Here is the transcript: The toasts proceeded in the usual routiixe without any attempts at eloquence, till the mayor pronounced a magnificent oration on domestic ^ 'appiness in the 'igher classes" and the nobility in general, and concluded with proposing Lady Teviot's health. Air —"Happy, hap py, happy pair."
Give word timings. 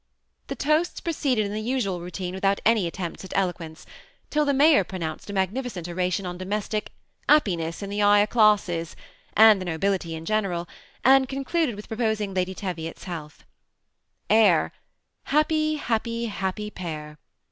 The 0.47 0.55
toasts 0.55 0.99
proceeded 0.99 1.45
in 1.45 1.53
the 1.53 1.61
usual 1.61 1.99
routiixe 1.99 2.33
without 2.33 2.59
any 2.65 2.87
attempts 2.87 3.23
at 3.23 3.33
eloquence, 3.35 3.85
till 4.31 4.45
the 4.45 4.51
mayor 4.51 4.83
pronounced 4.83 5.29
a 5.29 5.33
magnificent 5.33 5.87
oration 5.87 6.25
on 6.25 6.39
domestic 6.39 6.89
^ 7.29 7.29
'appiness 7.29 7.83
in 7.83 7.91
the 7.91 7.99
'igher 8.01 8.25
classes" 8.27 8.95
and 9.37 9.61
the 9.61 9.65
nobility 9.65 10.15
in 10.15 10.25
general, 10.25 10.67
and 11.05 11.29
concluded 11.29 11.75
with 11.75 11.87
proposing 11.87 12.33
Lady 12.33 12.55
Teviot's 12.55 13.03
health. 13.03 13.43
Air 14.27 14.71
—"Happy, 15.25 15.75
hap 15.75 16.03
py, 16.05 16.25
happy 16.25 16.71
pair." 16.71 17.19